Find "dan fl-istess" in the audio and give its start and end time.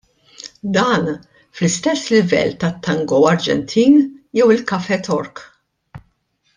0.77-2.07